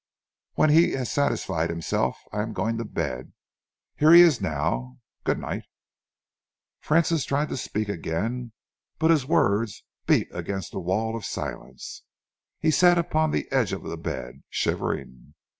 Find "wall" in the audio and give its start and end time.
10.79-11.15